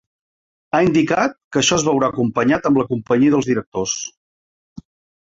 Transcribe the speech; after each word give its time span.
Ha 0.75 0.79
indicat 0.85 1.35
que 1.55 1.59
això 1.61 1.77
es 1.81 1.85
veurà 1.87 2.07
acompanyat 2.13 2.65
amb 2.69 2.79
la 2.81 2.85
companyia 2.93 3.35
dels 3.35 3.51
directors. 3.51 3.93